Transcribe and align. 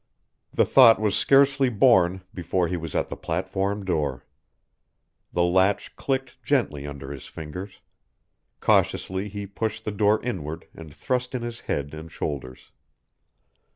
The 0.51 0.65
thought 0.65 0.99
was 0.99 1.15
scarcely 1.15 1.69
born 1.69 2.23
before 2.33 2.67
he 2.67 2.75
was 2.75 2.95
at 2.95 3.09
the 3.09 3.15
platform 3.15 3.85
door. 3.85 4.25
The 5.31 5.43
latch 5.43 5.95
clicked 5.95 6.41
gently 6.41 6.87
under 6.87 7.11
his 7.11 7.27
fingers; 7.27 7.81
cautiously 8.61 9.29
he 9.29 9.45
pushed 9.45 9.85
the 9.85 9.91
door 9.91 10.19
inward 10.23 10.65
and 10.73 10.91
thrust 10.91 11.35
in 11.35 11.43
his 11.43 11.59
head 11.59 11.93
and 11.93 12.11
shoulders. 12.11 12.71